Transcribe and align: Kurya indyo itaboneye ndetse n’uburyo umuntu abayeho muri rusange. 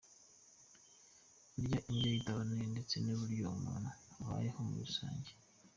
Kurya 1.51 1.79
indyo 1.91 2.09
itaboneye 2.19 2.65
ndetse 2.73 2.95
n’uburyo 2.99 3.45
umuntu 3.57 3.89
abayeho 4.21 4.57
muri 4.67 4.81
rusange. 4.87 5.31